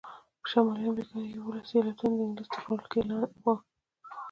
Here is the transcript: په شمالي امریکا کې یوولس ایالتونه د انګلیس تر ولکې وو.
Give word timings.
په 0.41 0.47
شمالي 0.51 0.83
امریکا 0.89 1.17
کې 1.23 1.33
یوولس 1.35 1.69
ایالتونه 1.71 2.13
د 2.17 2.21
انګلیس 2.25 2.49
تر 2.53 2.63
ولکې 2.69 2.99
وو. 3.43 3.53